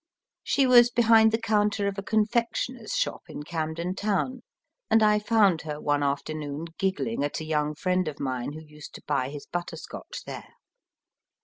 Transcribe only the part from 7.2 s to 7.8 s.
at a young